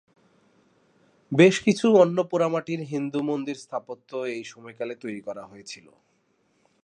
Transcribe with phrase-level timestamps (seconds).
[1.31, 5.87] বেশ কিছু অনন্য পোড়ামাটির হিন্দু মন্দির স্থাপত্য এই সময়কালে তৈরি করা হয়েছিল।